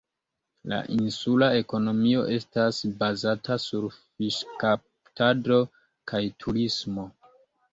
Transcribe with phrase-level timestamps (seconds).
[0.71, 5.61] La insula ekonomio estas bazata sur fiŝkaptado
[6.15, 7.07] kaj turismo.